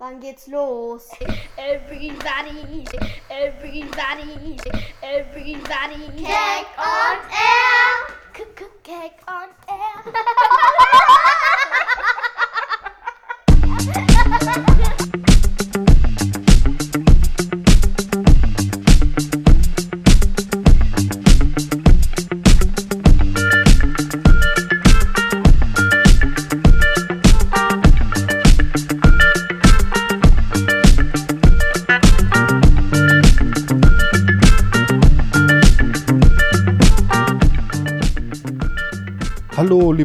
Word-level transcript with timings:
Wann 0.00 0.18
geht's 0.18 0.48
los? 0.48 1.10
Everybody, 1.58 2.86
everybody, 3.28 4.56
everybody. 5.02 6.08
Cake 6.16 6.78
on 6.78 7.18
air! 7.30 8.16
Cake 8.82 9.20
on 9.28 9.50
air. 9.68 10.12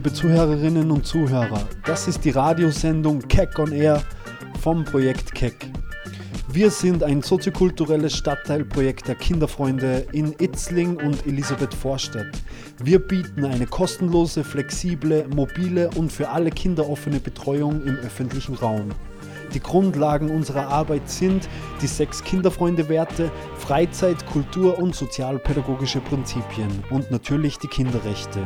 liebe 0.05 0.17
Zuhörerinnen 0.17 0.91
und 0.91 1.03
Zuhörer. 1.03 1.67
Das 1.83 2.07
ist 2.07 2.23
die 2.25 2.29
Radiosendung 2.29 3.27
Keck 3.27 3.57
on 3.57 3.71
Air 3.71 4.03
vom 4.61 4.83
Projekt 4.83 5.33
Keck. 5.33 5.67
Wir 6.47 6.69
sind 6.69 7.01
ein 7.01 7.23
soziokulturelles 7.23 8.15
Stadtteilprojekt 8.15 9.07
der 9.07 9.15
Kinderfreunde 9.15 10.05
in 10.11 10.35
Itzling 10.37 10.97
und 10.97 11.25
Elisabeth 11.25 11.73
Vorstadt. 11.73 12.27
Wir 12.83 12.99
bieten 12.99 13.45
eine 13.45 13.65
kostenlose, 13.65 14.43
flexible, 14.43 15.25
mobile 15.33 15.89
und 15.95 16.11
für 16.11 16.29
alle 16.29 16.51
Kinder 16.51 16.87
offene 16.87 17.19
Betreuung 17.19 17.83
im 17.83 17.95
öffentlichen 17.95 18.53
Raum. 18.53 18.89
Die 19.55 19.59
Grundlagen 19.59 20.29
unserer 20.29 20.67
Arbeit 20.67 21.09
sind 21.09 21.49
die 21.81 21.87
sechs 21.87 22.23
Kinderfreunde-Werte, 22.23 23.31
Freizeit, 23.57 24.23
Kultur 24.27 24.77
und 24.77 24.93
sozialpädagogische 24.93 26.01
Prinzipien 26.01 26.83
und 26.91 27.09
natürlich 27.09 27.57
die 27.57 27.69
Kinderrechte. 27.69 28.45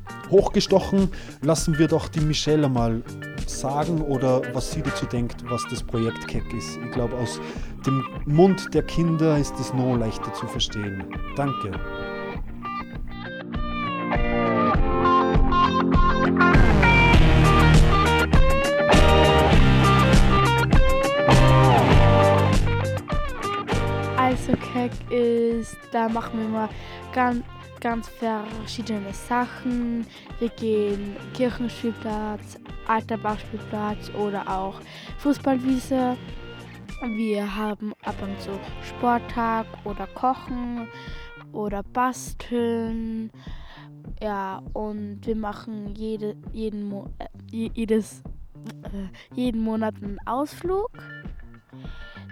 hochgestochen. 0.31 1.09
Lassen 1.41 1.77
wir 1.77 1.87
doch 1.87 2.07
die 2.07 2.21
Michelle 2.21 2.69
mal 2.69 3.03
sagen 3.45 4.01
oder 4.01 4.41
was 4.53 4.71
sie 4.71 4.81
dazu 4.81 5.05
denkt, 5.05 5.43
was 5.49 5.63
das 5.69 5.83
Projekt 5.83 6.27
Keck 6.27 6.53
ist. 6.53 6.79
Ich 6.83 6.91
glaube, 6.91 7.15
aus 7.17 7.39
dem 7.85 8.03
Mund 8.25 8.73
der 8.73 8.83
Kinder 8.83 9.37
ist 9.37 9.59
es 9.59 9.73
noch 9.73 9.95
leichter 9.97 10.33
zu 10.33 10.47
verstehen. 10.47 11.03
Danke. 11.35 11.71
Also 24.17 24.53
Keck 24.73 24.91
ist, 25.11 25.77
da 25.91 26.07
machen 26.07 26.39
wir 26.39 26.47
mal 26.47 26.69
ganz, 27.13 27.43
ganz 27.81 28.07
verschiedene 28.07 29.11
Sachen. 29.13 30.05
Wir 30.39 30.49
gehen 30.49 31.17
Kirchenspielplatz, 31.33 32.57
Alterbachspielplatz 32.87 34.11
oder 34.11 34.47
auch 34.47 34.79
Fußballwiese. 35.17 36.15
Wir 37.17 37.55
haben 37.55 37.93
ab 38.03 38.15
und 38.21 38.39
zu 38.39 38.51
Sporttag 38.87 39.65
oder 39.83 40.07
Kochen 40.07 40.87
oder 41.51 41.83
Basteln. 41.83 43.31
Ja, 44.21 44.61
und 44.73 45.19
wir 45.25 45.35
machen 45.35 45.93
jede, 45.95 46.35
jeden, 46.53 46.83
Mo 46.87 47.07
äh, 47.17 47.25
je- 47.51 47.71
jedes, 47.73 48.21
äh, 48.83 49.07
jeden 49.35 49.61
Monat 49.61 49.95
einen 50.01 50.19
Ausflug. 50.27 50.91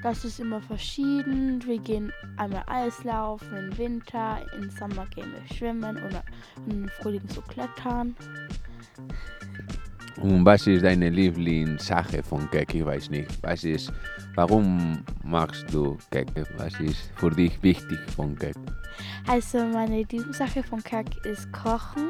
Das 0.02 0.24
ist 0.24 0.40
immer 0.40 0.62
verschieden. 0.62 1.62
Wir 1.66 1.78
gehen 1.80 2.12
einmal 2.38 2.64
Eislaufen 2.68 3.58
im 3.58 3.78
Winter, 3.78 4.40
im 4.58 4.70
Sommer 4.70 5.06
gehen 5.08 5.32
wir 5.34 5.56
schwimmen 5.56 5.98
oder 5.98 6.24
im 6.70 6.88
Frühling 6.88 7.28
so 7.28 7.42
klettern. 7.42 8.16
Und 10.22 10.46
was 10.46 10.68
ist 10.68 10.84
deine 10.84 11.10
Lieblingssache 11.10 12.24
von 12.24 12.50
Keck? 12.52 12.74
Ich 12.76 12.86
weiß 12.86 13.10
nicht. 13.10 13.42
Was 13.42 13.64
ist, 13.64 13.92
warum 14.36 15.04
machst 15.24 15.66
du 15.74 15.98
Keck? 16.12 16.28
Was 16.58 16.78
ist 16.80 17.12
für 17.16 17.32
dich 17.32 17.62
wichtig 17.64 18.00
von 18.16 18.38
Keck? 18.38 18.56
Also 19.28 19.60
meine 19.60 19.98
Lieblingssache 19.98 20.64
von 20.64 20.84
Kirk 20.84 21.26
ist 21.26 21.52
Kochen, 21.54 22.10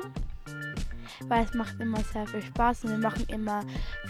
weil 1.27 1.43
es 1.43 1.53
macht 1.53 1.79
immer 1.79 1.99
sehr 2.13 2.25
viel 2.27 2.41
Spaß 2.41 2.85
und 2.85 2.91
wir 2.91 2.97
machen 2.97 3.25
immer 3.27 3.61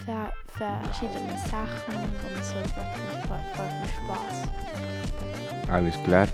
ver 0.06 0.32
verschiedene 0.58 1.38
Sachen 1.50 1.96
und 1.96 2.44
so. 2.44 2.58
Es 2.64 2.76
macht 2.76 2.96
immer 2.98 3.22
voll, 3.28 3.40
voll 3.56 3.70
viel 3.82 3.92
Spaß. 4.04 5.72
Alles 5.72 5.96
klar. 6.04 6.28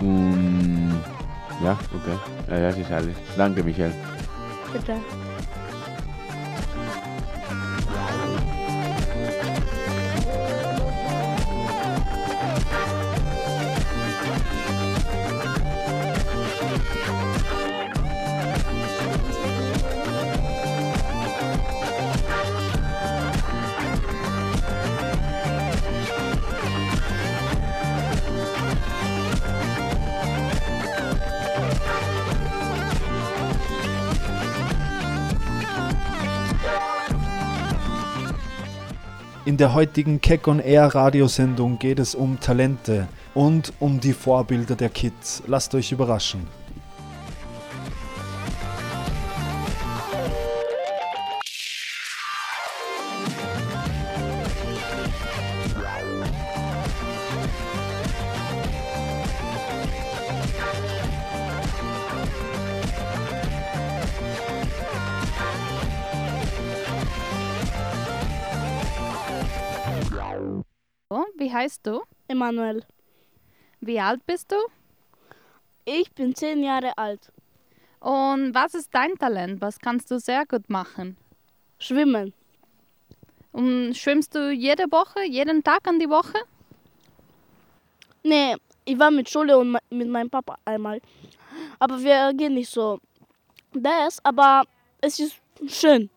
Und 0.00 1.02
ja, 1.62 1.78
okay. 1.94 2.18
Ja, 2.48 2.60
das 2.60 2.78
ist 2.78 2.90
alles. 2.90 3.16
Danke, 3.36 3.62
Michael. 3.62 3.92
Bitte. 4.72 5.00
In 39.46 39.56
der 39.56 39.74
heutigen 39.74 40.20
Keck 40.20 40.48
on 40.48 40.58
Air 40.58 40.86
Radiosendung 40.86 41.78
geht 41.78 42.00
es 42.00 42.16
um 42.16 42.40
Talente 42.40 43.06
und 43.32 43.72
um 43.78 44.00
die 44.00 44.12
Vorbilder 44.12 44.74
der 44.74 44.88
Kids. 44.88 45.44
Lasst 45.46 45.72
euch 45.76 45.92
überraschen. 45.92 46.48
Du? 72.46 72.60
Emanuel. 72.60 72.82
Wie 73.80 74.00
alt 74.00 74.24
bist 74.26 74.50
du? 74.50 74.56
Ich 75.84 76.10
bin 76.12 76.34
zehn 76.34 76.62
Jahre 76.62 76.96
alt. 76.96 77.32
Und 78.00 78.54
was 78.54 78.74
ist 78.74 78.94
dein 78.94 79.14
Talent? 79.16 79.60
Was 79.60 79.78
kannst 79.78 80.10
du 80.10 80.18
sehr 80.18 80.46
gut 80.46 80.68
machen? 80.68 81.16
Schwimmen. 81.78 82.32
Und 83.52 83.94
schwimmst 83.94 84.34
du 84.34 84.50
jede 84.50 84.84
Woche, 84.90 85.24
jeden 85.24 85.62
Tag 85.62 85.86
an 85.88 85.98
die 85.98 86.08
Woche? 86.08 86.38
Nee, 88.22 88.56
ich 88.84 88.98
war 88.98 89.10
mit 89.10 89.28
Schule 89.28 89.56
und 89.58 89.78
mit 89.90 90.08
meinem 90.08 90.30
Papa 90.30 90.56
einmal. 90.64 91.00
Aber 91.78 91.98
wir 92.02 92.32
gehen 92.34 92.54
nicht 92.54 92.70
so. 92.70 93.00
Das, 93.72 94.24
aber 94.24 94.64
es 95.00 95.18
ist 95.18 95.40
schön. 95.68 96.10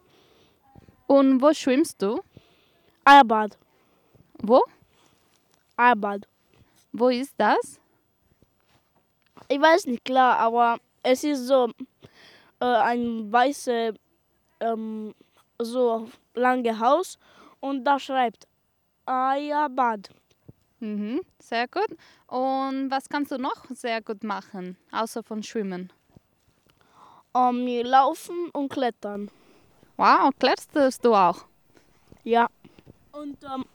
Und 1.07 1.41
wo 1.41 1.53
schwimmst 1.53 2.01
du? 2.01 2.21
Eierbad. 3.05 3.57
Wo? 4.41 4.61
Eierbad. 5.79 6.27
Wo 6.91 7.07
ist 7.09 7.33
das? 7.37 7.79
Ich 9.47 9.61
weiß 9.61 9.85
nicht 9.85 10.03
klar, 10.03 10.37
aber 10.37 10.77
es 11.03 11.23
ist 11.23 11.47
so 11.47 11.71
äh, 12.59 12.65
ein 12.65 13.31
weißes, 13.31 13.95
ähm, 14.59 15.13
so 15.57 16.09
lange 16.33 16.79
Haus 16.79 17.17
und 17.61 17.85
da 17.85 17.97
schreibt 17.97 18.47
Eierbad. 19.05 20.09
Mhm, 20.79 21.21
sehr 21.39 21.67
gut. 21.67 21.97
Und 22.27 22.91
was 22.91 23.07
kannst 23.07 23.31
du 23.31 23.37
noch 23.37 23.65
sehr 23.69 24.01
gut 24.01 24.23
machen, 24.23 24.77
außer 24.91 25.23
von 25.23 25.43
Schwimmen? 25.43 25.91
um, 27.31 27.67
laufen 27.67 28.49
und 28.53 28.69
klettern. 28.69 29.29
Wow, 29.97 30.31
kletterst 30.39 31.03
du 31.05 31.13
auch? 31.13 31.45
Ja. 32.23 32.47
Und, 33.11 33.37
ähm, 33.43 33.65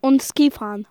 und 0.00 0.22
Skifahren. 0.22 0.86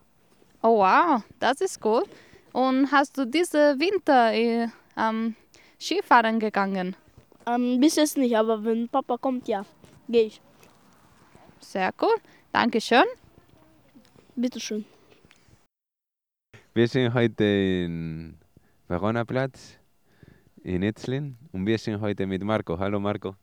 Oh 0.62 0.80
wow, 0.80 1.22
das 1.40 1.62
ist 1.62 1.84
cool. 1.86 2.04
Und 2.52 2.92
hast 2.92 3.18
du 3.18 3.26
diese 3.26 3.80
Winter 3.80 4.34
äh, 4.34 4.68
ähm, 4.98 5.36
Skifahren 5.80 6.40
gegangen? 6.40 6.96
Ähm, 7.46 7.80
bis 7.80 7.96
jetzt 7.96 8.18
nicht, 8.18 8.36
aber 8.36 8.64
wenn 8.64 8.90
Papa 8.90 9.18
kommt, 9.18 9.48
ja, 9.48 9.64
gehe 10.10 10.26
ich. 10.26 10.42
Sehr 11.60 11.94
cool. 12.02 12.16
Dankeschön. 12.52 13.06
Bitteschön. 14.36 14.86
Wir 16.74 16.88
sind 16.88 17.14
heute 17.14 17.44
in 17.44 18.38
Verona-Platz 18.88 19.78
in 20.64 20.84
Etzlin 20.84 21.38
und 21.52 21.66
wir 21.66 21.78
sind 21.78 22.02
heute 22.02 22.28
mit 22.28 22.44
Marco. 22.44 22.78
Hallo 22.78 23.00
Marco. 23.00 23.36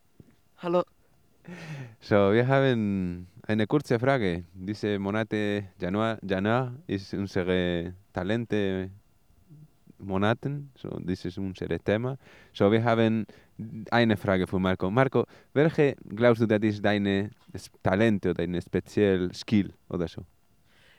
Hallo. 0.59 0.83
So, 2.01 2.33
wir 2.33 2.47
haben 2.47 3.27
eine 3.47 3.67
kurze 3.67 3.99
Frage. 3.99 4.45
Diese 4.55 4.99
Monate 4.99 5.65
Januar, 5.81 6.19
Januar 6.23 6.73
ist 6.87 7.13
unsere 7.15 7.95
Talente 8.13 8.91
Monaten, 9.99 10.71
so 10.77 10.89
das 11.01 11.25
ist 11.25 11.39
unser 11.39 11.69
Thema. 11.79 12.17
So, 12.53 12.71
wir 12.71 12.83
haben 12.83 13.27
eine 13.91 14.17
Frage 14.17 14.47
von 14.47 14.61
Marco. 14.61 14.91
Marco, 14.91 15.25
welche 15.53 15.97
glaubst 16.09 16.43
du, 16.43 16.47
das 16.47 16.61
ist 16.63 16.85
deine 16.85 17.31
Talente 17.83 18.31
oder 18.31 18.43
deine 18.43 18.61
spezielle 18.61 19.33
Skill 19.33 19.73
oder 19.89 20.09
so? 20.09 20.23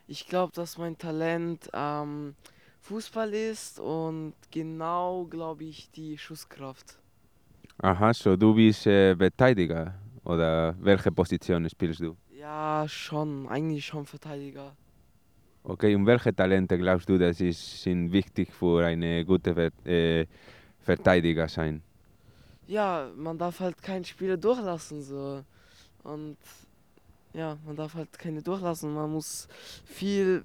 Ich 0.08 0.28
glaube, 0.28 0.54
dass 0.54 0.78
mein 0.78 0.98
Talent 0.98 1.70
ähm, 1.74 2.36
Fußball 2.82 3.34
ist 3.34 3.80
und 3.80 4.34
genau, 4.52 5.26
glaube 5.26 5.64
ich, 5.64 5.90
die 5.92 6.18
Schusskraft. 6.18 6.98
Aha, 7.80 8.14
so 8.14 8.36
du 8.36 8.54
bist 8.54 8.88
äh, 8.88 9.16
Verteidiger 9.16 9.96
oder 10.24 10.76
welche 10.80 11.12
Position 11.12 11.68
spielst 11.70 12.00
du? 12.00 12.16
Ja, 12.46 12.86
schon, 12.88 13.48
eigentlich 13.48 13.88
schon 13.88 14.06
Verteidiger. 14.06 14.76
Okay, 15.64 15.96
und 15.96 16.06
welche 16.06 16.32
Talente 16.32 16.78
glaubst 16.78 17.10
du, 17.10 17.18
dass 17.18 17.42
ist, 17.42 17.82
sind 17.82 18.12
wichtig 18.12 18.54
für 18.54 18.86
eine 18.86 19.26
gute 19.26 19.56
Ver 19.56 19.72
äh, 19.84 20.28
Verteidiger 20.80 21.48
sein? 21.48 21.82
Ja, 22.68 23.10
man 23.16 23.36
darf 23.40 23.62
halt 23.62 23.82
keinen 23.82 24.06
Spieler 24.06 24.38
durchlassen 24.38 25.02
so. 25.02 25.44
Und 26.04 26.38
ja, 27.34 27.58
man 27.66 27.76
darf 27.76 27.96
halt 27.96 28.14
keine 28.20 28.44
durchlassen. 28.44 28.94
Man 28.94 29.12
muss 29.12 29.48
viel, 29.84 30.44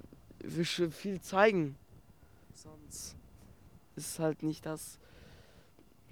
viel 0.89 1.21
zeigen. 1.21 1.75
Sonst 2.55 3.15
ist 3.95 4.17
halt 4.17 4.41
nicht 4.41 4.65
das. 4.65 4.97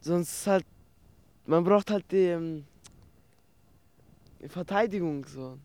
Sonst 0.02 0.30
ist 0.34 0.46
halt. 0.46 0.66
Man 1.48 1.64
braucht 1.64 1.90
halt 1.90 2.06
die 2.12 2.28
ähm, 2.38 2.66
Verteidigung 4.50 5.26
so. 5.26 5.58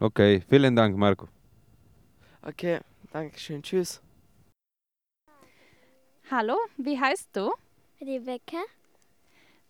Okay, 0.00 0.42
vielen 0.48 0.76
Dank, 0.76 0.96
Marco. 0.96 1.28
Okay, 2.42 2.80
danke 3.12 3.38
schön. 3.38 3.62
Tschüss. 3.62 4.00
Hallo, 6.30 6.56
wie 6.76 6.98
heißt 7.00 7.30
du? 7.32 7.50
Rebecca, 8.00 8.58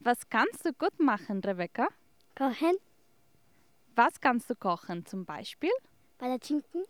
Was 0.00 0.28
kannst 0.28 0.64
du 0.66 0.72
gut 0.72 0.98
machen, 1.00 1.40
Rebecca? 1.40 1.88
kochen, 2.36 2.76
Was 3.96 4.20
kannst 4.20 4.50
du 4.50 4.54
kochen 4.54 5.06
zum 5.06 5.25
Beispiel? 5.25 5.70
Palatschinken, 6.19 6.84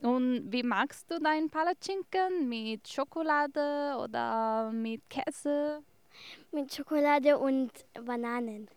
Und 0.00 0.50
wie 0.52 0.62
magst 0.62 1.10
du 1.10 1.18
deinen 1.18 1.50
Palatschinken? 1.50 2.48
Mit 2.48 2.88
Schokolade 2.88 3.96
oder 4.02 4.70
mit 4.72 5.02
Käse? 5.10 5.82
mit 6.52 6.72
Schokolade 6.72 7.36
und 7.38 7.70
Bananen. 8.04 8.68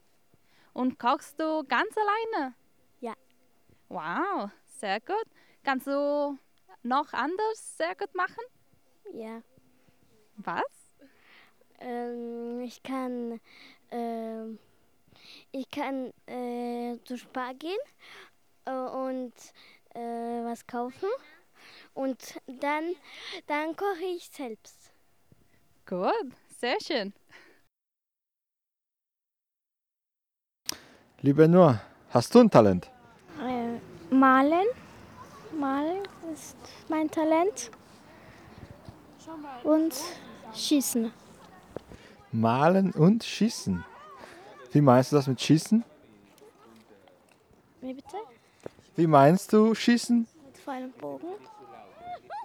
Und 0.74 0.98
kochst 0.98 1.40
du 1.40 1.64
ganz 1.68 1.94
alleine? 1.96 2.56
Wow, 3.90 4.50
sehr 4.66 5.00
gut. 5.00 5.26
Kannst 5.64 5.88
du 5.88 6.38
noch 6.84 7.14
anders 7.14 7.78
sehr 7.78 7.96
gut 7.96 8.14
machen? 8.16 8.44
Ja. 9.14 9.42
Was? 10.38 10.64
Ähm, 11.80 12.62
ich 12.62 12.84
kann, 12.84 13.40
ähm, 13.92 14.60
ich 15.52 15.70
kann 15.70 16.12
äh, 16.26 16.98
zu 17.06 17.18
Spar 17.18 17.54
gehen 17.54 17.80
äh, 18.66 18.72
und 18.72 19.34
äh, 19.94 20.44
was 20.44 20.68
kaufen 20.68 21.10
und 21.94 22.40
dann, 22.48 22.96
dann 23.48 23.76
koche 23.76 24.06
ich 24.16 24.30
selbst. 24.30 24.92
Gut, 25.86 26.34
sehr 26.60 26.78
schön. 26.82 27.14
Liebe 31.22 31.48
Nur, 31.48 31.82
hast 32.10 32.36
du 32.36 32.40
ein 32.40 32.50
Talent? 32.50 32.92
Äh, 33.40 33.80
malen, 34.14 34.68
malen 35.60 36.04
ist 36.34 36.58
mein 36.90 37.10
Talent 37.10 37.72
und 39.64 39.94
schießen. 40.54 41.12
Malen 42.32 42.92
und 42.92 43.24
Schießen. 43.24 43.84
Wie 44.72 44.82
meinst 44.82 45.12
du 45.12 45.16
das 45.16 45.28
mit 45.28 45.40
Schießen? 45.42 45.84
Wie 47.82 47.94
bitte? 47.94 48.18
Wie 48.96 49.08
meinst 49.08 49.54
du 49.54 49.74
Schießen? 49.74 50.28
Mit 50.46 50.68
und 50.68 50.98
Bogen? 50.98 51.28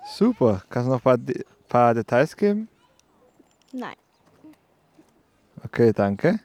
Super. 0.06 0.62
Kannst 0.68 0.88
du 0.88 0.92
noch 0.92 0.98
ein 0.98 1.02
paar, 1.02 1.18
De 1.18 1.44
paar 1.68 1.94
Details 1.94 2.36
geben? 2.36 2.68
Nein. 3.72 3.96
Okay, 5.64 5.92
danke. 5.92 6.38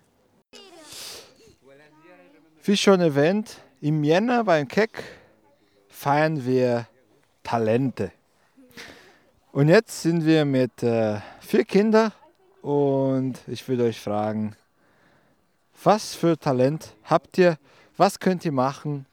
Wie 2.64 2.78
schon 2.78 3.00
erwähnt, 3.00 3.58
im 3.82 4.04
Jänner 4.04 4.44
beim 4.44 4.68
Keck 4.68 5.04
feiern 5.90 6.46
wir 6.46 6.88
Talente. 7.44 8.12
Und 9.52 9.70
jetzt 9.70 10.02
sind 10.02 10.26
wir 10.26 10.46
mit 10.46 10.84
äh, 10.84 11.20
vier 11.40 11.64
Kindern 11.64 12.12
und 12.62 13.40
ich 13.48 13.68
würde 13.68 13.86
euch 13.86 14.00
fragen, 14.00 14.56
was 15.84 16.16
für 16.16 16.38
Talent 16.38 16.94
habt 17.04 17.38
ihr? 17.38 17.58
Was 17.96 18.20
könnt 18.20 18.46
ihr 18.46 18.52
machen, 18.52 19.06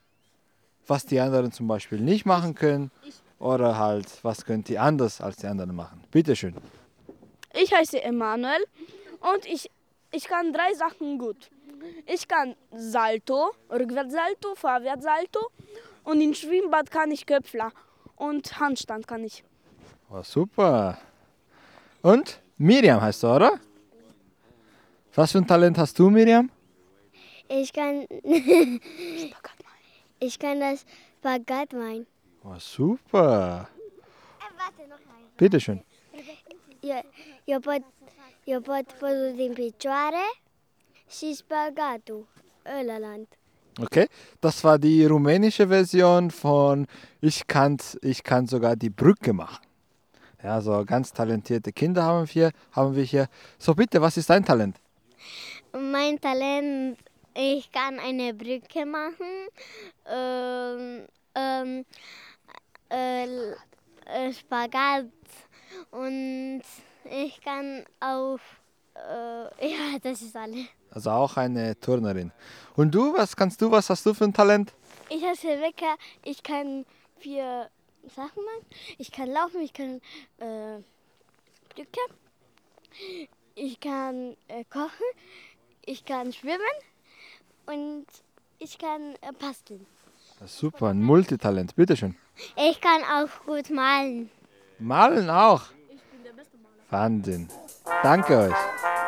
was 0.87 1.05
die 1.05 1.19
anderen 1.19 1.51
zum 1.51 1.67
Beispiel 1.67 1.99
nicht 1.99 2.25
machen 2.25 2.53
können? 2.53 2.91
Oder 3.39 3.77
halt, 3.77 4.07
was 4.23 4.45
könnt 4.45 4.69
ihr 4.69 4.81
anders 4.81 5.21
als 5.21 5.37
die 5.37 5.47
anderen 5.47 5.75
machen? 5.75 6.03
Bitteschön. 6.11 6.55
Ich 7.53 7.73
heiße 7.73 8.01
Emanuel 8.01 8.65
und 9.19 9.45
ich, 9.45 9.69
ich 10.11 10.25
kann 10.25 10.53
drei 10.53 10.73
Sachen 10.73 11.17
gut. 11.17 11.49
Ich 12.05 12.27
kann 12.27 12.55
Salto, 12.75 13.53
Rückwärtssalto, 13.69 14.55
Vorwärtssalto 14.55 15.51
und 16.03 16.21
im 16.21 16.33
Schwimmbad 16.33 16.91
kann 16.91 17.11
ich 17.11 17.25
Köpfler 17.25 17.71
und 18.15 18.59
Handstand 18.59 19.07
kann 19.07 19.23
ich. 19.23 19.43
Oh, 20.09 20.21
super. 20.21 20.97
Und 22.01 22.41
Miriam 22.57 23.01
heißt 23.01 23.23
du, 23.23 23.27
oder? 23.27 23.59
Was 25.15 25.31
für 25.31 25.39
ein 25.39 25.47
Talent 25.47 25.77
hast 25.77 25.97
du, 25.97 26.09
Miriam? 26.09 26.49
Ich 27.47 27.71
kann, 27.71 28.05
ich 30.19 30.39
kann 30.39 30.59
das 30.59 30.85
Spagat 31.19 31.73
meinen. 31.73 32.05
Oh, 32.43 32.59
super. 32.59 33.67
Bitteschön. 35.37 35.81
Eu, 36.81 37.01
eu, 37.47 37.59
pot, 37.59 37.81
eu 38.45 38.61
pot 38.61 38.85
păzul 38.99 39.33
din 39.35 39.53
picioare 39.53 40.25
și 41.09 41.33
spagatul, 41.33 42.27
Ölerland. 42.81 43.27
Okay, 43.77 44.07
das 44.39 44.63
war 44.63 44.77
die 44.77 45.05
rumänische 45.05 45.67
Version 45.67 46.29
von 46.29 46.87
ich 47.19 47.45
kann, 47.45 47.77
ich 48.01 48.23
kann 48.23 48.47
sogar 48.47 48.77
die 48.77 48.89
Brücke 48.89 49.33
machen. 49.33 49.65
Ja, 50.41 50.61
so 50.61 50.85
ganz 50.85 51.11
talentierte 51.11 51.73
Kinder 51.73 52.03
haben 52.03 52.29
wir, 52.33 52.51
haben 52.71 52.95
wir 52.95 53.03
hier. 53.03 53.27
So 53.57 53.73
bitte, 53.73 53.99
was 53.99 54.15
ist 54.15 54.29
dein 54.29 54.45
Talent? 54.45 54.77
Mein 55.73 56.21
Talent, 56.21 56.97
ich 57.33 57.69
kann 57.69 57.99
eine 57.99 58.33
Brücke 58.33 58.85
machen, 58.85 59.49
ähm, 60.09 61.07
ähm, 61.35 61.85
äh, 62.89 63.25
äh, 64.05 64.33
Spagat 64.33 65.07
und 65.91 66.61
ich 67.03 67.41
kann 67.41 67.83
auf, 67.99 68.39
äh, 68.95 69.67
ja, 69.69 69.99
das 70.01 70.21
ist 70.21 70.35
alles. 70.37 70.67
Also 70.95 71.09
auch 71.09 71.35
eine 71.35 71.77
Turnerin. 71.77 72.31
Und 72.77 72.95
du, 72.95 73.13
was 73.13 73.35
kannst 73.35 73.61
du, 73.61 73.69
was 73.69 73.89
hast 73.89 74.05
du 74.05 74.13
für 74.13 74.23
ein 74.23 74.33
Talent? 74.33 74.73
Ich 75.09 75.21
heiße 75.21 75.45
Rebecca, 75.45 75.95
ich 76.23 76.41
kann 76.41 76.85
vier 77.19 77.69
Sachen 78.15 78.43
machen. 78.45 78.65
Ich 78.97 79.11
kann 79.11 79.29
laufen, 79.29 79.59
ich 79.61 79.73
kann 79.73 79.99
äh, 80.37 80.79
Brücke, 81.75 81.99
ich 83.55 83.77
kann 83.81 84.37
äh, 84.47 84.63
kochen, 84.69 85.09
ich 85.85 86.05
kann 86.05 86.31
schwimmen 86.31 86.61
und 87.65 88.05
ich 88.59 88.77
kann 88.77 89.15
äh, 89.21 89.33
basteln. 89.37 89.85
Super, 90.45 90.87
ein 90.87 91.03
Multitalent, 91.03 91.75
bitteschön. 91.75 92.15
Ich 92.55 92.79
kann 92.79 93.01
auch 93.03 93.45
gut 93.45 93.69
malen. 93.69 94.29
Malen 94.79 95.29
auch. 95.29 95.63
Wahnsinn. 96.89 97.49
Danke 98.01 98.37
euch. 98.37 99.04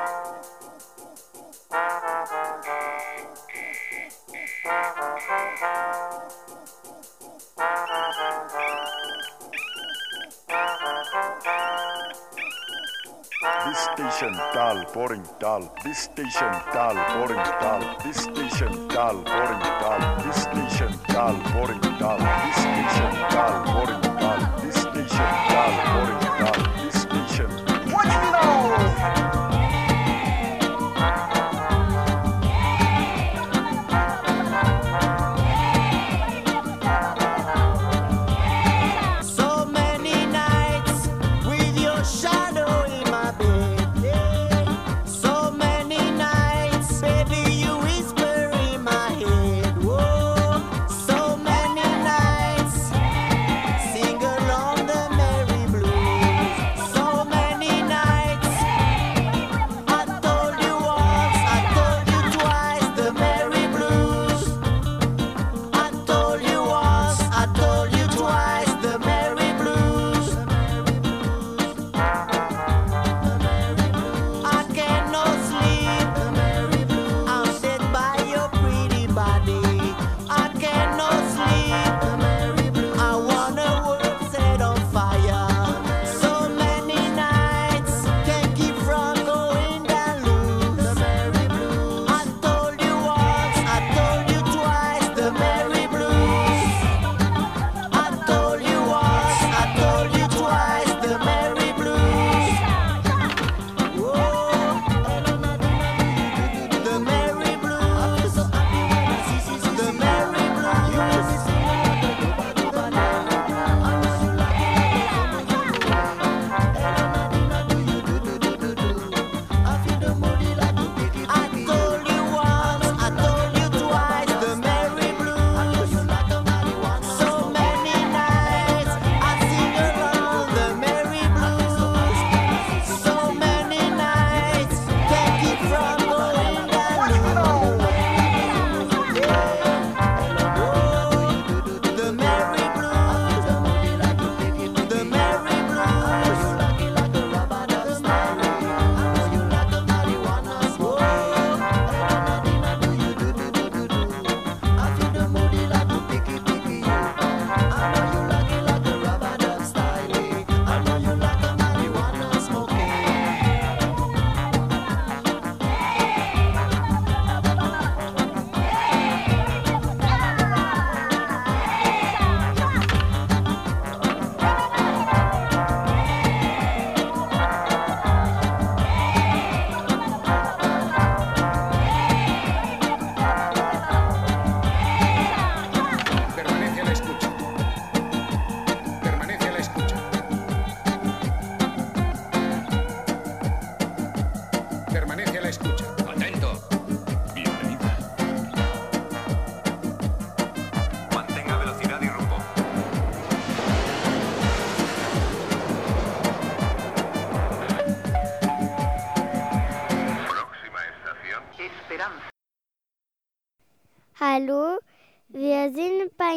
Station 13.97 14.33
dull, 14.53 14.85
boring, 14.93 15.23
dull, 15.39 15.73
this 15.83 15.97
station 15.97 16.51
dull, 16.71 16.93
boring, 17.15 17.43
dull, 17.59 17.97
this 18.03 18.17
station 18.17 18.87
dull, 18.89 19.23
boring, 19.23 19.59
dull, 19.81 20.23
this 20.23 20.43
station 20.43 20.93
dull, 21.07 21.33
boring, 21.51 21.81
dull, 21.97 22.19
this 22.19 22.57
station 22.57 23.13
dull, 23.31 23.65
boring, 23.65 24.01
dull, 24.19 24.61
this 24.61 24.75
station 24.75 25.29
dull, 25.49 25.73
boring, 25.89 26.21
dull, 26.37 26.83
this 26.83 27.01
station. 27.01 27.66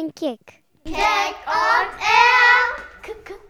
Beim 0.01 0.13
Kick. 0.15 0.63
Cake 0.85 1.35
on 1.45 1.85
air. 1.99 2.77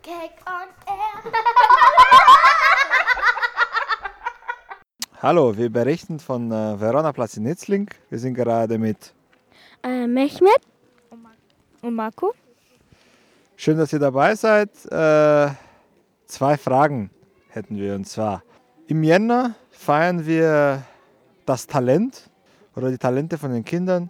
Cake 0.01 0.35
on 0.45 0.67
air. 0.87 1.23
Hallo, 5.21 5.55
wir 5.55 5.69
berichten 5.69 6.19
von 6.19 6.51
äh, 6.51 6.77
Verona-Platz 6.79 7.37
in 7.37 7.43
Nitzling. 7.43 7.89
Wir 8.09 8.17
sind 8.19 8.33
gerade 8.33 8.77
mit. 8.77 9.13
Äh, 9.83 10.07
Mehmet 10.07 10.59
und 11.81 11.95
Marco. 11.95 12.33
Schön, 13.55 13.77
dass 13.77 13.93
ihr 13.93 13.99
dabei 13.99 14.35
seid. 14.35 14.71
Äh, 14.87 15.51
zwei 16.25 16.57
Fragen 16.57 17.11
hätten 17.49 17.77
wir 17.77 17.95
und 17.95 18.05
zwar: 18.07 18.43
Im 18.87 19.03
Jänner 19.03 19.55
feiern 19.69 20.25
wir 20.25 20.83
das 21.45 21.67
Talent 21.67 22.29
oder 22.75 22.89
die 22.89 22.97
Talente 22.97 23.37
von 23.37 23.53
den 23.53 23.63
Kindern. 23.63 24.09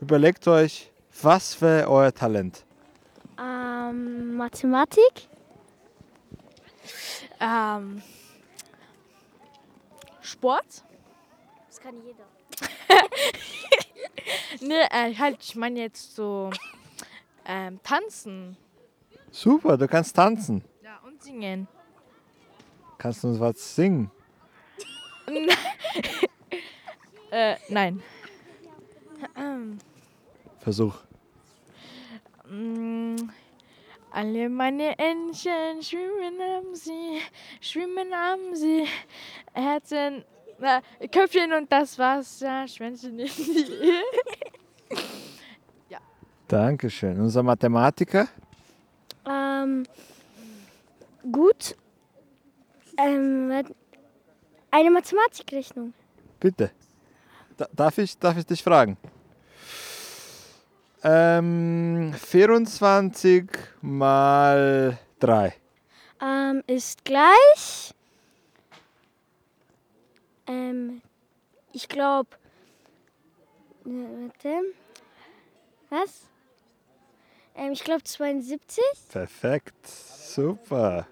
Überlegt 0.00 0.48
euch, 0.48 0.90
was 1.22 1.60
wäre 1.60 1.88
euer 1.88 2.12
Talent? 2.12 2.64
Ähm, 3.38 4.34
Mathematik. 4.34 5.28
Ähm, 7.40 8.02
Sport? 10.20 10.84
Das 11.68 11.80
kann 11.80 11.94
jeder. 12.02 12.24
ne, 14.66 14.90
äh, 14.90 15.14
halt, 15.14 15.38
ich 15.40 15.56
meine 15.56 15.80
jetzt 15.80 16.16
so 16.16 16.50
ähm, 17.44 17.80
tanzen. 17.82 18.56
Super, 19.30 19.76
du 19.76 19.86
kannst 19.86 20.16
tanzen. 20.16 20.64
Ja, 20.82 20.98
und 21.06 21.22
singen. 21.22 21.68
Kannst 22.98 23.22
du 23.22 23.28
uns 23.28 23.40
was 23.40 23.74
singen? 23.74 24.10
äh, 27.30 27.56
nein. 27.68 28.02
Ähm, 29.36 29.78
Versuch. 30.60 31.05
Mm, 32.50 33.16
alle 34.10 34.48
meine 34.48 34.98
Entchen 34.98 35.82
schwimmen 35.82 36.40
am 36.40 36.74
See, 36.74 37.20
schwimmen 37.60 38.12
am 38.12 38.54
See, 38.54 38.86
Herzen, 39.52 40.24
äh, 40.60 41.08
Köpfchen 41.08 41.52
und 41.52 41.70
das 41.70 41.98
Wasser, 41.98 42.66
Schwänzchen 42.66 43.18
in 43.18 43.26
die 43.26 44.02
Dankeschön. 46.48 47.20
Unser 47.20 47.42
Mathematiker? 47.42 48.28
Ähm, 49.28 49.84
gut. 51.32 51.74
Ähm, 52.96 53.64
eine 54.70 54.90
Mathematikrechnung. 54.90 55.92
Bitte. 56.38 56.70
Da, 57.56 57.66
darf, 57.72 57.98
ich, 57.98 58.16
darf 58.18 58.36
ich 58.38 58.46
dich 58.46 58.62
fragen? 58.62 58.96
Ähm, 61.08 62.12
24 62.14 63.48
mal 63.80 64.98
3. 65.20 65.54
Ähm, 66.20 66.62
ist 66.66 67.04
gleich 67.04 67.94
ich 71.76 71.88
glaube, 71.88 72.30
warte, 73.84 74.62
was? 75.90 76.22
Ähm, 77.54 77.72
ich 77.72 77.84
glaube 77.84 78.02
72. 78.02 78.82
Perfekt, 79.10 79.86
super. 79.86 81.06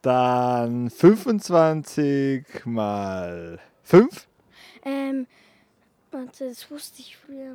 Dann 0.00 0.88
25 0.88 2.64
mal 2.64 3.60
5. 3.82 4.26
Ähm, 4.86 5.26
warte, 6.10 6.48
das 6.48 6.70
wusste 6.70 7.02
ich 7.02 7.18
früher. 7.18 7.54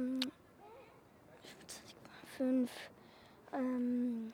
5. 2.37 2.69
Ähm, 3.53 4.31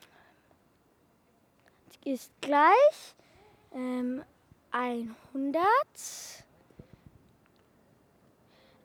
ist 2.04 2.32
gleich 2.40 3.14
ähm, 3.72 4.22
100. 4.70 5.62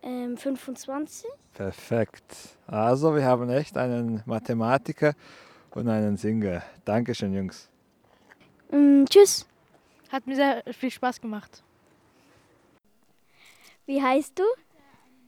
Ähm, 0.04 0.38
25. 0.38 1.30
Perfekt. 1.54 2.58
Also, 2.68 3.16
wir 3.16 3.24
haben 3.26 3.50
echt 3.50 3.78
einen 3.78 4.22
Mathematiker 4.26 5.14
und 5.72 5.88
einen 5.88 6.18
Singer. 6.18 6.64
Dankeschön, 6.84 7.34
Jungs. 7.34 7.70
Mm, 8.72 9.06
tschüss. 9.06 9.48
Hat 10.12 10.28
mir 10.28 10.36
sehr 10.36 10.64
viel 10.74 10.92
Spaß 10.92 11.20
gemacht. 11.22 11.64
Wie 13.86 14.02
heißt 14.02 14.38
du? 14.38 14.44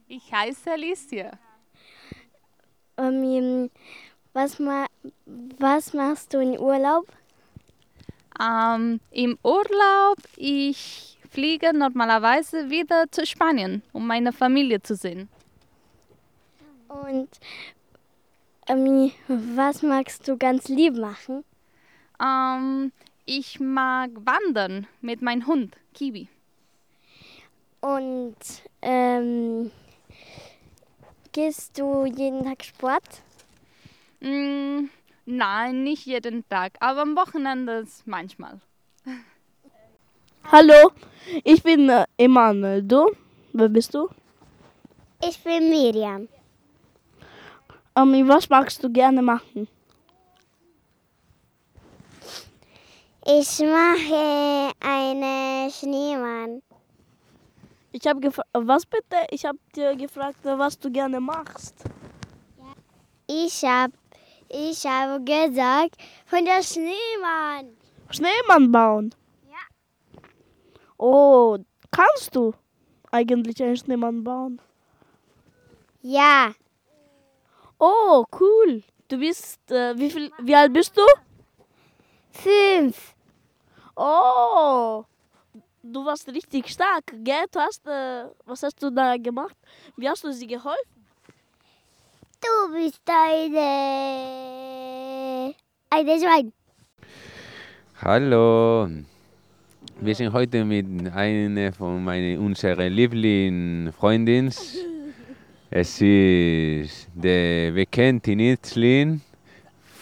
Ich 0.08 0.32
heiße 0.32 0.72
Alicia. 0.72 1.32
Ähm, 2.98 3.70
was, 4.34 4.60
ma 4.60 4.86
was 5.25 5.94
machst 5.94 6.34
du 6.34 6.39
in 6.39 6.60
Urlaub? 6.60 7.08
Ähm, 8.39 9.00
Im 9.12 9.38
Urlaub, 9.44 10.18
ich 10.36 11.18
fliege 11.30 11.74
normalerweise 11.74 12.70
wieder 12.70 13.06
zu 13.12 13.25
Spanien, 13.25 13.82
um 13.94 14.06
meine 14.06 14.32
Familie 14.32 14.82
zu 14.82 14.96
sehen. 14.96 15.30
Und 16.88 17.30
ähm, 18.68 19.12
was 19.27 19.82
magst 19.82 20.27
du 20.27 20.38
ganz 20.38 20.68
lieb 20.68 20.98
machen? 20.98 21.44
Ähm, 22.22 22.92
ich 23.25 23.60
mag 23.60 24.12
wandern 24.16 24.88
mit 25.01 25.22
meinem 25.22 25.48
Hund, 25.48 25.75
Kiwi. 25.94 26.27
Und 27.82 28.36
ähm, 28.82 29.72
gehst 31.38 31.77
du 31.77 32.06
jeden 32.06 32.44
Tag 32.44 32.63
Sport? 32.63 33.22
Mm, 34.22 34.89
nein, 35.27 35.84
nicht 35.84 36.08
jeden 36.08 36.44
Tag, 36.50 36.72
aber 36.79 37.01
am 37.03 37.15
Wochenende 37.15 37.86
manchmal. 38.06 38.60
Hallo, 40.51 40.91
ich 41.44 41.62
bin 41.62 41.89
äh, 41.89 42.06
Emanuel. 42.17 42.82
Du? 42.82 43.12
Wer 43.53 43.70
bist 43.70 43.94
du? 43.94 44.10
Ich 45.22 45.38
bin 45.44 45.70
Miriam. 45.70 46.27
Ähm, 47.96 48.27
was 48.27 48.50
magst 48.50 48.84
du 48.84 48.91
gerne 48.91 49.22
machen? 49.22 49.67
Ich 53.27 53.60
mache 53.60 54.72
eine 54.79 55.70
Schneemann. 55.70 56.63
Ich 57.91 58.06
habe 58.06 58.20
gefragt, 58.20 58.50
was 58.53 58.86
bitte? 58.86 59.17
Ich 59.32 59.46
habe 59.46 59.58
dir 59.75 59.96
gefragt, 59.96 60.40
was 60.44 60.77
du 60.77 60.92
gerne 60.92 61.20
machst. 61.20 61.75
Ich 63.27 63.64
habe 63.64 63.94
ich 64.50 64.85
habe 64.85 65.24
gesagt, 65.24 65.98
von 66.25 66.46
der 66.46 66.64
Schneemann. 66.64 67.75
Schneemann 68.09 68.72
bauen? 68.72 69.14
Ja. 69.50 70.22
Oh, 70.98 71.57
kannst 71.92 72.33
du 72.33 72.53
eigentlich 73.11 73.61
einen 73.61 73.75
Schneemann 73.75 74.24
bauen? 74.24 74.61
Ja. 76.01 76.53
Oh, 77.77 78.25
cool. 78.40 78.83
Du 79.09 79.18
bist, 79.18 79.70
äh, 79.70 79.98
wie, 79.98 80.09
viel, 80.09 80.31
wie 80.40 80.55
alt 80.55 80.72
bist 80.72 80.98
du? 80.98 81.01
Fünf. 82.31 83.16
Oh, 83.96 85.03
du 85.83 86.05
warst 86.05 86.27
richtig 86.27 86.70
stark, 86.70 87.13
gell? 87.24 87.46
Du 87.51 87.59
hast, 87.59 87.85
äh, 87.87 88.25
was 88.46 88.63
hast 88.63 88.81
du 88.81 88.90
da 88.90 89.18
gemacht? 89.18 89.55
Wie 89.96 90.07
hast 90.09 90.24
du 90.24 90.31
sie 90.31 90.48
geholfen? 90.48 90.98
Du 92.40 92.74
bist 92.74 93.01
eine, 93.07 93.63
eine 95.90 96.20
Schwein. 96.20 96.53
Hallo. 98.01 98.87
Wir 100.00 100.13
sind 100.13 100.31
heute 100.31 100.63
mit 100.63 100.85
einer 101.11 101.74
von 101.74 102.03
meinen 102.03 102.37
unseren 102.40 102.94
Lieblingsfreundinnen. 102.94 104.53
Es 105.70 106.01
ist 106.01 107.07
der 107.16 107.72
bekannte 107.72 108.35
Nitzlin 108.35 109.22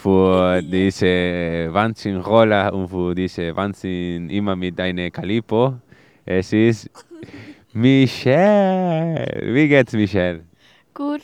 für 0.05 0.61
diese 0.61 1.67
Wahnsinn-Rolle 1.71 2.71
und 2.71 2.89
für 2.89 3.15
diese 3.15 3.55
Wahnsinn 3.55 4.29
immer 4.29 4.55
mit 4.55 4.77
deiner 4.77 5.09
Calipo. 5.09 5.79
Es 6.23 6.53
ist 6.53 6.91
Michelle. 7.73 9.25
Wie 9.41 9.67
geht's, 9.67 9.93
Michelle? 9.93 10.43
Gut. 10.93 11.21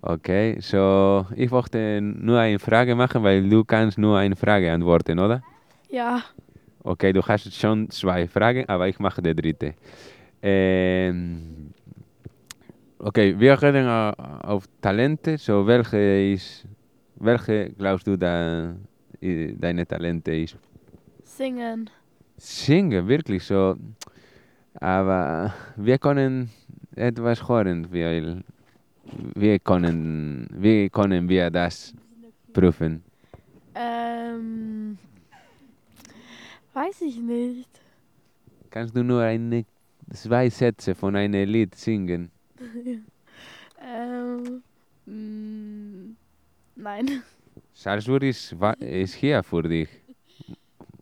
Okay, 0.00 0.56
so 0.60 1.26
ich 1.36 1.50
wollte 1.50 2.00
nur 2.00 2.38
eine 2.38 2.58
Frage 2.58 2.94
machen, 2.94 3.22
weil 3.22 3.46
du 3.46 3.62
kannst 3.62 3.98
nur 3.98 4.16
eine 4.16 4.36
Frage 4.36 4.72
antworten, 4.72 5.18
oder? 5.18 5.42
Ja. 5.90 6.22
Okay, 6.82 7.12
du 7.12 7.20
hast 7.22 7.54
schon 7.54 7.90
zwei 7.90 8.26
Fragen, 8.26 8.66
aber 8.70 8.88
ich 8.88 8.98
mache 9.00 9.20
die 9.20 9.34
dritte. 9.34 9.74
Ähm, 10.40 11.74
okay, 12.98 13.38
wir 13.38 13.60
reden 13.60 13.86
auf 13.86 14.64
Talente. 14.80 15.36
So, 15.36 15.66
welche 15.66 16.32
ist, 16.32 16.66
welche 17.22 17.70
glaubst 17.78 18.06
du, 18.06 18.16
da 18.16 18.74
deine 19.20 19.86
Talente 19.86 20.34
ist? 20.34 20.56
Singen. 21.22 21.88
Singen, 22.36 23.06
wirklich 23.06 23.44
so. 23.44 23.76
Aber 24.74 25.54
wir 25.76 25.98
können 25.98 26.50
etwas 26.96 27.48
hören, 27.48 27.86
weil 27.92 28.42
wir 29.34 29.58
können, 29.60 30.48
wie 30.52 30.90
können 30.90 31.28
wir 31.28 31.50
das 31.50 31.94
prüfen? 32.52 33.02
Ähm, 33.74 34.98
weiß 36.72 37.02
ich 37.02 37.18
nicht. 37.18 37.68
Kannst 38.70 38.96
du 38.96 39.04
nur 39.04 39.22
eine, 39.22 39.64
zwei 40.12 40.50
Sätze 40.50 40.94
von 40.94 41.14
einem 41.14 41.48
Lied 41.48 41.74
singen? 41.74 42.30
ähm, 43.80 44.62
mm, 45.06 46.01
nein. 46.82 47.22
Salzburg 47.72 48.22
ist, 48.22 48.54
ist 48.80 49.14
hier 49.14 49.42
für 49.42 49.62
dich. 49.62 49.88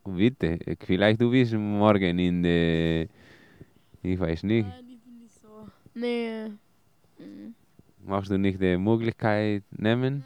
Bitte, 0.04 0.58
vielleicht 0.80 1.20
du 1.20 1.30
bist 1.30 1.52
morgen 1.54 2.18
in 2.18 2.42
der, 2.42 3.06
ich 4.02 4.18
weiß 4.18 4.42
nicht, 4.44 4.66
Nee. 5.94 6.48
Mm, 7.18 7.54
magst 8.04 8.30
du 8.30 8.38
nicht 8.38 8.60
die 8.60 8.76
Möglichkeit 8.76 9.64
nehmen? 9.70 10.24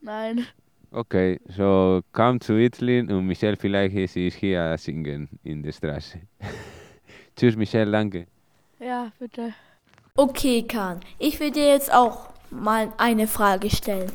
Nein. 0.00 0.46
Okay, 0.90 1.40
so 1.48 2.00
komm 2.12 2.40
zu 2.40 2.54
Itzlin 2.54 3.10
und 3.10 3.26
Michelle 3.26 3.56
vielleicht 3.56 3.94
ist 3.94 4.14
sie 4.14 4.30
hier 4.30 4.76
singen 4.78 5.28
in 5.42 5.62
der 5.62 5.72
Straße. 5.72 6.20
Tschüss 7.36 7.56
Michelle, 7.56 7.90
danke. 7.90 8.26
Ja, 8.78 9.12
bitte. 9.18 9.52
Okay, 10.16 10.62
Kahn, 10.62 11.00
ich 11.18 11.38
will 11.40 11.50
dir 11.50 11.68
jetzt 11.68 11.92
auch 11.92 12.30
mal 12.50 12.92
eine 12.96 13.26
Frage 13.26 13.68
stellen. 13.68 14.10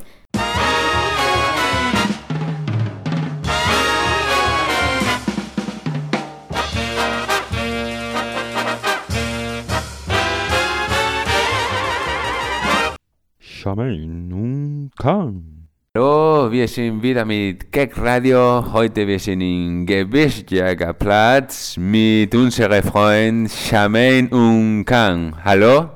Charmaine 13.63 14.27
nun 14.27 14.91
kann. 14.99 15.69
Hallo, 15.95 16.51
wir 16.51 16.67
sind 16.67 17.01
wieder 17.01 17.23
mit 17.23 17.71
Keck 17.71 17.97
Radio. 17.97 18.61
Heute 18.73 19.07
wir 19.07 19.17
sind 19.17 19.39
in 19.39 19.85
Gebirgsjägerplatz 19.85 21.77
mit 21.77 22.35
unserem 22.35 22.83
Freund 22.83 23.49
Charmaine 23.49 24.27
und 24.31 24.83
Kang. 24.83 25.33
Hallo? 25.45 25.89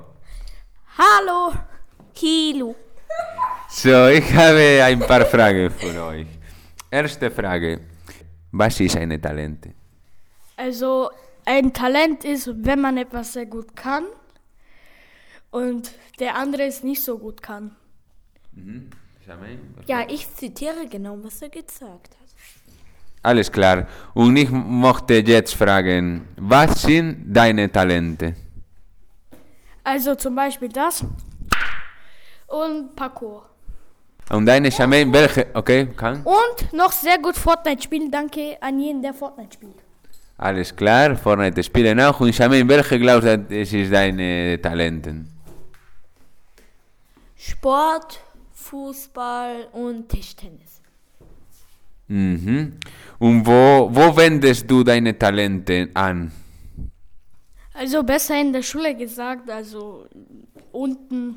Hallo, 0.98 1.52
Kilo. 2.16 2.74
So, 3.68 4.08
ich 4.08 4.34
habe 4.34 4.82
ein 4.86 5.00
paar 5.00 5.26
Fragen 5.26 5.70
für 5.70 6.06
euch. 6.06 6.28
Erste 6.90 7.30
Frage. 7.30 7.82
Was 8.54 8.80
ist 8.80 8.96
eine 8.96 9.20
Talente? 9.20 9.74
Also 10.56 11.10
ein 11.44 11.74
Talent 11.74 12.24
ist, 12.24 12.50
wenn 12.64 12.80
man 12.80 12.96
etwas 12.96 13.34
sehr 13.34 13.46
gut 13.46 13.76
kann 13.76 14.06
und 15.52 15.92
der 16.20 16.36
andere 16.36 16.64
es 16.64 16.84
nicht 16.84 17.04
so 17.04 17.18
gut 17.18 17.42
kann. 17.42 17.76
Mhm. 18.54 18.90
Ja, 19.88 20.06
ich 20.08 20.34
zitiere 20.36 20.88
genau, 20.90 21.18
was 21.22 21.42
er 21.42 21.50
gesagt 21.50 22.12
hat. 22.12 22.28
Alles 23.24 23.52
klar. 23.52 23.88
Und 24.14 24.38
ich 24.38 24.50
möchte 24.50 25.16
jetzt 25.16 25.54
fragen, 25.54 26.28
was 26.38 26.82
sind 26.84 27.26
deine 27.28 27.70
Talente? 27.70 28.36
Also 29.84 30.16
zum 30.16 30.36
Beispiel 30.36 30.70
das 30.70 31.04
und 32.48 32.96
Parkour. 32.96 33.50
Und 34.30 34.46
deine 34.46 34.72
Charmaine, 34.72 35.12
welche? 35.12 35.48
Okay, 35.54 35.88
kann? 35.96 36.24
Und 36.24 36.74
noch 36.74 36.92
sehr 36.92 37.18
gut 37.18 37.36
Fortnite 37.36 37.84
spielen. 37.84 38.12
Danke 38.12 38.58
an 38.62 38.80
jeden, 38.80 39.02
der 39.02 39.14
Fortnite 39.14 39.54
spielt. 39.54 39.76
Alles 40.38 40.76
klar, 40.76 41.16
Fortnite 41.16 41.64
spielen 41.64 42.00
auch. 42.00 42.20
Und 42.20 42.34
Charmaine, 42.34 42.68
welche 42.68 43.00
glaubst 43.00 43.28
du, 43.28 43.38
das 43.38 43.74
ist 43.74 43.92
deine 43.92 44.60
Talenten? 44.62 45.37
Sport, 47.38 48.20
Fußball 48.54 49.68
und 49.72 50.10
Tischtennis. 50.10 50.82
Mhm. 52.08 52.80
Und 53.20 53.46
wo, 53.46 53.90
wo 53.92 54.16
wendest 54.16 54.70
du 54.70 54.84
deine 54.84 55.18
Talente 55.18 55.90
an? 55.94 56.32
Also 57.74 58.02
besser 58.04 58.40
in 58.40 58.54
der 58.54 58.64
Schule 58.64 58.96
gesagt, 58.96 59.50
also 59.50 60.08
unten 60.72 61.36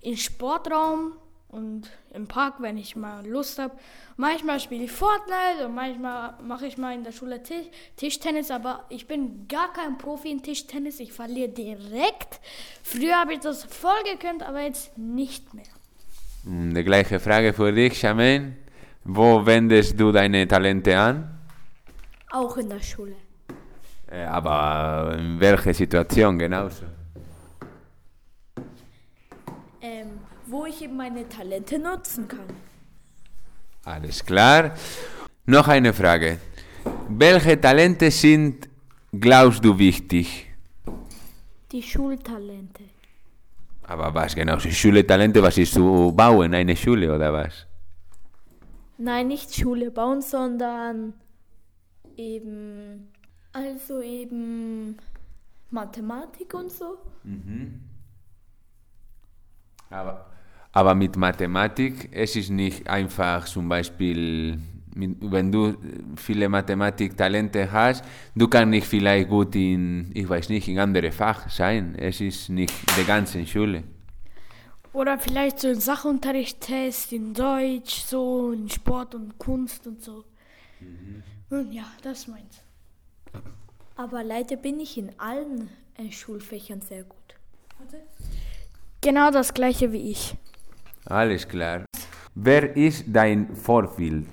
im 0.00 0.16
Sportraum 0.16 1.12
und 1.56 1.90
im 2.12 2.26
Park, 2.26 2.54
wenn 2.60 2.76
ich 2.76 2.96
mal 2.96 3.26
Lust 3.26 3.58
habe. 3.58 3.74
Manchmal 4.16 4.60
spiele 4.60 4.84
ich 4.84 4.92
Fortnite 4.92 5.66
und 5.66 5.74
manchmal 5.74 6.34
mache 6.42 6.66
ich 6.66 6.78
mal 6.78 6.94
in 6.94 7.04
der 7.04 7.12
Schule 7.12 7.42
Tisch, 7.42 7.66
Tischtennis, 7.96 8.50
aber 8.50 8.84
ich 8.88 9.06
bin 9.06 9.46
gar 9.48 9.72
kein 9.72 9.98
Profi 9.98 10.30
in 10.30 10.42
Tischtennis. 10.42 11.00
Ich 11.00 11.12
verliere 11.12 11.48
direkt. 11.50 12.40
Früher 12.82 13.16
habe 13.20 13.34
ich 13.34 13.40
das 13.40 13.64
voll 13.64 14.02
gekannt, 14.10 14.42
aber 14.42 14.62
jetzt 14.62 14.96
nicht 14.98 15.54
mehr. 15.54 15.64
Und 16.44 16.74
Die 16.74 16.84
gleiche 16.84 17.18
Frage 17.20 17.52
für 17.52 17.72
dich, 17.72 17.98
Charmaine. 17.98 18.56
Wo 19.04 19.44
wendest 19.46 19.98
du 20.00 20.10
deine 20.12 20.46
Talente 20.48 20.98
an? 20.98 21.38
Auch 22.32 22.56
in 22.56 22.68
der 22.68 22.80
Schule. 22.80 23.14
Äh, 24.10 24.24
Aber 24.24 25.16
in 25.18 25.40
welcher 25.40 25.74
Situation 25.74 26.38
genauso? 26.38 26.84
Ähm, 29.80 30.18
wo 30.56 30.64
ich 30.64 30.80
eben 30.82 30.96
meine 30.96 31.28
Talente 31.28 31.78
nutzen 31.78 32.26
kann. 32.26 32.48
Alles 33.84 34.24
klar. 34.24 34.74
Noch 35.44 35.68
eine 35.68 35.92
Frage. 35.92 36.38
Welche 37.08 37.60
Talente 37.60 38.10
sind, 38.10 38.68
glaubst 39.12 39.62
du, 39.64 39.78
wichtig? 39.78 40.50
Die 41.70 41.82
Schultalente. 41.82 42.84
Aber 43.82 44.12
was 44.14 44.34
genau 44.34 44.58
sind 44.58 44.74
Schule-Talente? 44.74 45.42
Was 45.42 45.58
ist 45.58 45.74
zu 45.74 46.12
bauen, 46.16 46.54
eine 46.54 46.74
Schule 46.74 47.14
oder 47.14 47.32
was? 47.32 47.66
Nein, 48.98 49.28
nicht 49.28 49.54
Schule 49.54 49.90
bauen, 49.90 50.22
sondern 50.22 51.12
eben, 52.16 53.12
also 53.52 54.00
eben 54.00 54.96
Mathematik 55.70 56.54
und 56.54 56.72
so. 56.72 56.98
Mhm. 57.24 57.82
Aber, 59.90 60.26
aber 60.76 60.94
mit 60.94 61.16
Mathematik, 61.16 62.10
es 62.12 62.36
ist 62.36 62.50
nicht 62.50 62.86
einfach 62.86 63.46
zum 63.46 63.66
Beispiel, 63.66 64.58
wenn 64.94 65.50
du 65.50 65.74
viele 66.16 66.50
Mathematiktalente 66.50 67.72
hast, 67.72 68.04
du 68.34 68.46
kannst 68.46 68.68
nicht 68.68 68.86
vielleicht 68.86 69.30
gut 69.30 69.54
in, 69.56 70.10
ich 70.12 70.28
weiß 70.28 70.50
nicht, 70.50 70.68
in 70.68 70.78
andere 70.78 71.12
Fach 71.12 71.48
sein. 71.48 71.94
Es 71.98 72.20
ist 72.20 72.50
nicht 72.50 72.74
die 72.98 73.04
ganze 73.06 73.46
Schule. 73.46 73.84
Oder 74.92 75.18
vielleicht 75.18 75.60
so 75.60 75.68
ein 75.68 75.80
Sachunterricht-Test 75.80 77.10
in 77.14 77.32
Deutsch, 77.32 78.02
so 78.02 78.52
in 78.52 78.68
Sport 78.68 79.14
und 79.14 79.38
Kunst 79.38 79.86
und 79.86 80.02
so. 80.02 80.24
Und 81.48 81.72
ja, 81.72 81.86
das 82.02 82.28
meins. 82.28 82.60
Aber 83.96 84.22
leider 84.22 84.56
bin 84.56 84.78
ich 84.80 84.98
in 84.98 85.10
allen 85.18 85.70
äh, 85.96 86.12
Schulfächern 86.12 86.82
sehr 86.82 87.04
gut. 87.04 87.34
Genau 89.00 89.30
das 89.30 89.54
gleiche 89.54 89.90
wie 89.92 90.10
ich. 90.10 90.36
Alles 91.06 91.46
klar. 91.46 91.84
Wer 92.34 92.76
ist 92.76 93.04
dein 93.06 93.54
Vorbild 93.56 94.26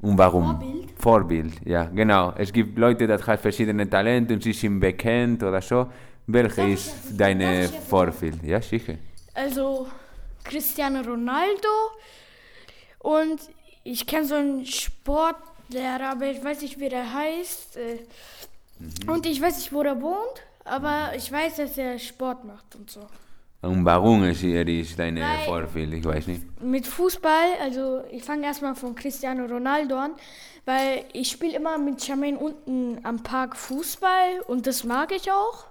und 0.00 0.16
warum? 0.18 0.44
Vorbild? 0.44 0.90
Vorbild, 0.98 1.66
ja, 1.66 1.84
genau. 1.84 2.32
Es 2.36 2.52
gibt 2.52 2.78
Leute, 2.78 3.06
die 3.06 3.12
haben 3.12 3.38
verschiedene 3.38 3.88
Talente 3.88 4.34
und 4.34 4.42
sie 4.42 4.52
sind 4.52 4.78
bekannt 4.80 5.42
oder 5.42 5.60
so. 5.62 5.86
Welche 6.26 6.62
ist 6.62 6.92
deine 7.18 7.68
Vorbild? 7.68 8.42
Ja, 8.44 8.60
sicher. 8.60 8.94
Also 9.34 9.88
Cristiano 10.44 11.00
Ronaldo 11.00 11.68
und 13.00 13.40
ich 13.82 14.06
kenne 14.06 14.26
so 14.26 14.34
einen 14.34 14.66
Sportlehrer, 14.66 16.10
aber 16.12 16.26
ich 16.26 16.44
weiß 16.44 16.60
nicht, 16.62 16.78
wie 16.78 16.88
der 16.88 17.12
heißt. 17.12 17.76
äh, 17.78 17.98
Und 19.10 19.26
ich 19.26 19.40
weiß 19.40 19.56
nicht, 19.56 19.72
wo 19.72 19.82
er 19.82 20.00
wohnt, 20.00 20.42
aber 20.64 21.12
ich 21.16 21.32
weiß, 21.32 21.56
dass 21.56 21.78
er 21.78 21.98
Sport 21.98 22.44
macht 22.44 22.76
und 22.76 22.90
so. 22.90 23.00
Und 23.62 23.84
warum 23.84 24.24
ist 24.24 24.42
er 24.42 24.66
ist 24.66 24.98
deine 24.98 25.20
Weil- 25.20 25.44
Vorbild? 25.44 25.92
Ich 25.94 26.04
weiß 26.04 26.26
nicht. 26.28 26.62
Mit 26.62 26.86
Fußball, 26.86 27.58
also 27.60 28.02
ich 28.10 28.22
fange 28.24 28.46
erstmal 28.46 28.74
von 28.74 28.94
Cristiano 28.94 29.44
Ronaldo 29.44 29.96
an, 29.96 30.12
weil 30.64 31.04
ich 31.12 31.30
spiele 31.30 31.56
immer 31.56 31.76
mit 31.76 32.02
Charmaine 32.02 32.38
unten 32.38 33.04
am 33.04 33.22
Park 33.22 33.56
Fußball 33.56 34.40
und 34.46 34.66
das 34.66 34.84
mag 34.84 35.12
ich 35.12 35.30
auch. 35.30 35.66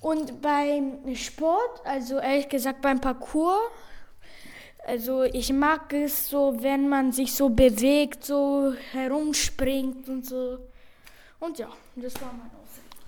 Und 0.00 0.40
beim 0.40 1.14
Sport, 1.16 1.84
also 1.84 2.18
ehrlich 2.18 2.48
gesagt 2.48 2.82
beim 2.82 3.00
Parcours, 3.00 3.58
also 4.86 5.24
ich 5.24 5.52
mag 5.52 5.92
es 5.92 6.28
so, 6.28 6.56
wenn 6.60 6.88
man 6.88 7.10
sich 7.10 7.34
so 7.34 7.48
bewegt, 7.48 8.24
so 8.24 8.72
herumspringt 8.92 10.08
und 10.08 10.24
so. 10.24 10.58
Und 11.40 11.58
ja, 11.58 11.68
das 11.96 12.14
war 12.22 12.32
mein. 12.32 12.55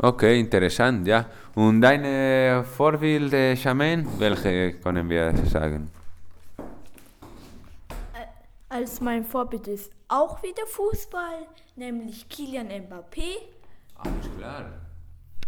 Okay, 0.00 0.38
interessant, 0.38 1.06
ja. 1.08 1.26
Und 1.54 1.80
deine 1.80 2.64
Vorbild, 2.64 3.32
äh, 3.32 3.56
Charmaine? 3.56 4.06
Welche 4.18 4.74
können 4.74 5.08
wir 5.08 5.34
sagen? 5.46 5.90
Als 8.68 9.00
mein 9.00 9.24
Vorbild 9.24 9.66
ist 9.66 9.90
auch 10.08 10.42
wieder 10.42 10.66
Fußball, 10.66 11.46
nämlich 11.76 12.28
Kilian 12.28 12.68
Mbappé. 12.68 13.38
Alles 13.96 14.28
klar. 14.36 14.64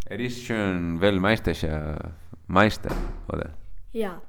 Er 0.05 0.19
ist 0.19 0.43
schon 0.43 0.99
Weltmeister, 0.99 2.13
Meister, 2.47 2.89
oder? 3.31 3.51
Ja, 3.93 4.21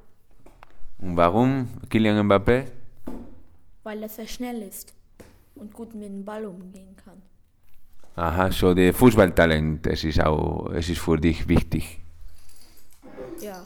Und 0.99 1.17
warum 1.17 1.67
Kylian 1.89 2.25
Mbappé? 2.27 2.65
weil 3.83 4.01
er 4.01 4.07
sehr 4.09 4.27
schnell 4.27 4.61
ist 4.61 4.93
und 5.55 5.73
gut 5.73 5.93
mit 5.93 6.05
dem 6.07 6.23
Ball 6.23 6.45
umgehen 6.45 6.95
kann. 6.95 7.21
Aha, 8.15 8.51
so 8.51 8.73
der 8.73 8.93
Fußballtalent, 8.93 9.87
es 9.87 10.03
ist 10.03 10.21
auch, 10.21 10.69
es 10.71 10.89
ist 10.89 10.99
für 10.99 11.17
dich 11.17 11.47
wichtig. 11.47 11.99
Ja. 13.41 13.65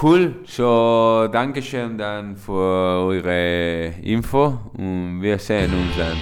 Cool, 0.00 0.36
so 0.46 1.28
Dankeschön 1.32 1.96
dann 1.96 2.36
für 2.36 3.06
eure 3.06 3.94
Info 4.02 4.58
und 4.74 5.22
wir 5.22 5.38
sehen 5.38 5.72
uns 5.72 5.96
dann. 5.96 6.18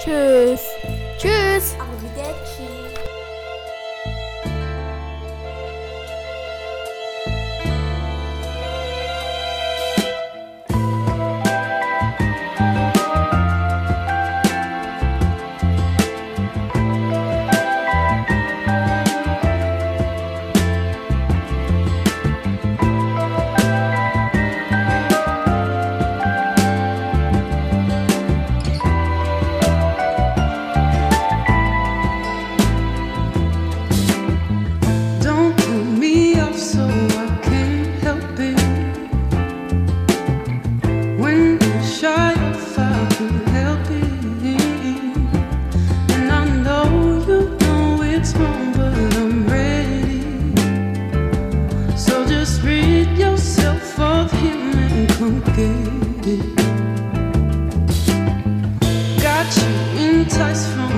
Tschüss. 0.00 0.60
Tschüss. 1.18 1.76
complicated. 55.44 56.56
Got 59.22 59.56
you 59.56 60.20
enticed 60.20 60.68
from. 60.68 60.91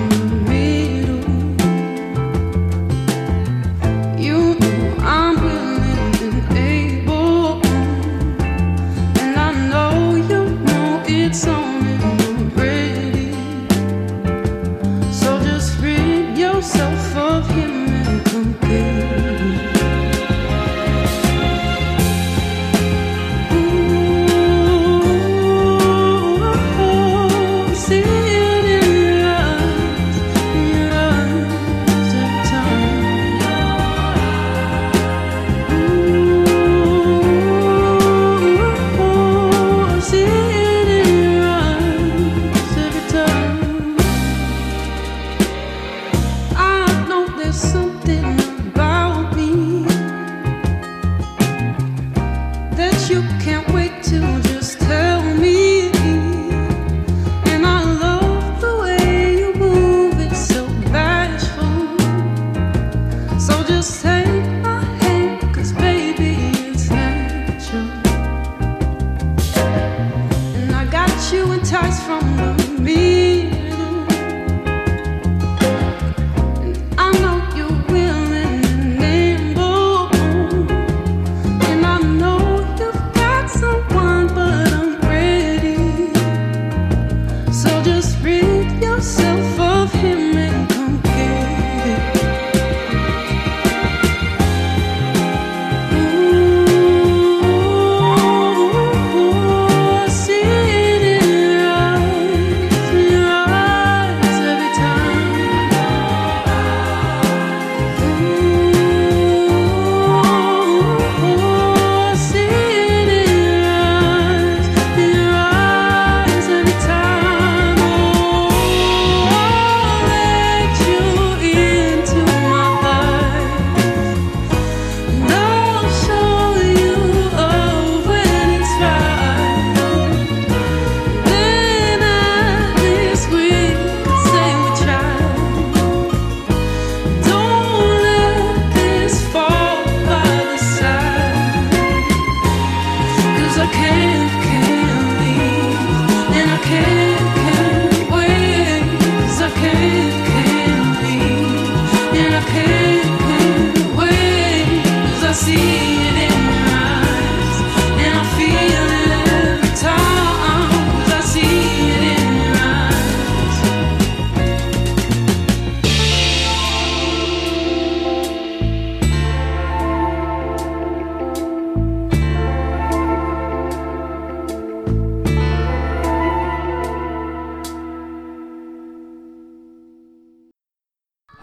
Something 47.54 48.43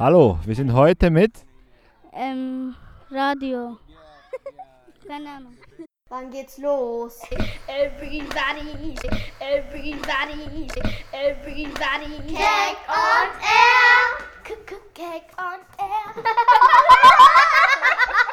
Hallo, 0.02 0.40
wir 0.46 0.56
sind 0.56 0.74
heute 0.74 1.12
mit 1.12 1.46
Ähm, 2.12 2.74
Radio. 3.12 3.78
Keine 5.12 5.30
Ahnung. 5.30 5.58
Wann 6.08 6.32
geht's 6.32 6.58
los? 6.58 7.20
Everybody, 7.68 8.96
everybody, 9.42 10.70
everybody. 11.12 12.16
Cake 12.30 12.78
on 12.88 13.28
air. 13.44 14.24
Cake 14.94 15.28
on 15.38 15.60
air. 15.78 16.24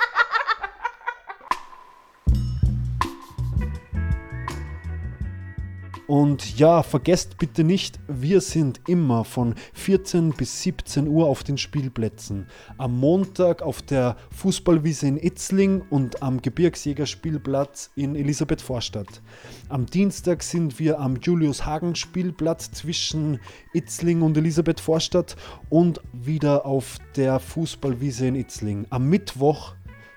Und 6.09 6.59
ja, 6.59 6.83
vergesst 6.83 7.37
bitte 7.37 7.65
nicht, 7.65 8.01
wir 8.09 8.41
sind 8.41 8.81
immer 8.89 9.27
von 9.27 9.55
14 9.75 10.31
bis 10.31 10.63
17 10.63 11.07
Uhr 11.07 11.27
auf 11.27 11.45
den 11.45 11.59
Spielplätzen. 11.59 12.47
Am 12.79 12.99
Montag 12.99 13.61
auf 13.61 13.83
der 13.83 14.17
Fußballwiese 14.31 15.07
in 15.07 15.19
Itzling 15.19 15.83
und 15.91 16.23
am 16.23 16.41
Gebirgsjägerspielplatz 16.41 17.91
in 17.95 18.17
Elisabethvorstadt. 18.17 19.21
Am 19.69 19.85
Dienstag 19.85 20.43
sind 20.43 20.79
wir 20.79 20.99
am 20.99 21.17
Julius-Hagen-Spielplatz 21.17 22.71
zwischen 22.71 23.39
Itzling 23.75 24.23
und 24.23 24.35
Elisabethvorstadt 24.39 25.37
und 25.69 26.01
wieder 26.15 26.65
auf 26.65 26.97
der 27.17 27.39
Fußballwiese 27.39 28.29
in 28.29 28.35
Itzling. 28.35 28.87
Am 28.89 29.11
Mittwoch 29.11 29.75